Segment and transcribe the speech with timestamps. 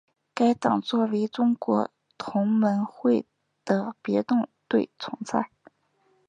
[0.33, 3.27] 该党作为中国同盟会
[3.63, 5.51] 的别动队存在。